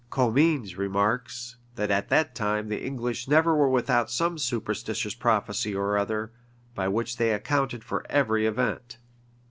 [0.09, 5.95] Comines remarks, that at that time the English never were without some superstitious prophecy or
[5.95, 6.31] other,
[6.73, 8.97] by which they accounted for every event.